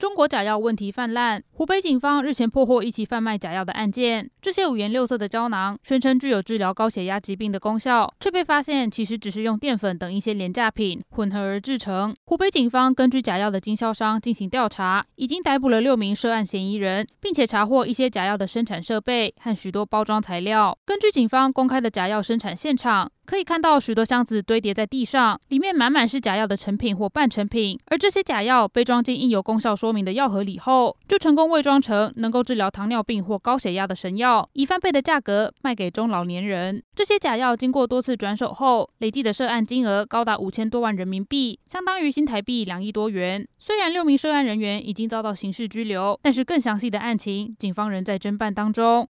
[0.00, 4.30] 中国假药问题泛滥，湖北警方日前破获一起贩卖假药的案件。
[4.40, 12.16] 这些五颜六色的胶囊宣称具有治疗高血压疾病的功效，却被发现其实只是用淀粉等一些廉价品混合而制成。
[12.24, 20.74] 湖北警方根据假药的经销商进行调查，已经逮捕了六名涉案嫌疑人，并且查获一些假药的生产设备和许多包装材料。
[20.86, 27.78] 根据警方公开的假药生产现场，可以看到许多箱子堆叠在地上，里面满满是假药的成品或半成品。
[27.86, 36.82] 而这些假药被装进印有功效说明的药盒里后，就成功伪装成能够治疗糖尿病或高血压的神药，以翻倍的价格卖给中老年人。
[36.92, 43.46] 这些假药经过多次转手后，累计的涉案金额高达五千多万人民币，相当于新台币两亿多元。
[43.60, 48.98] 虽然六名涉案人员已经遭到刑事拘留，但是更详细的案情，警方仍在侦办当中。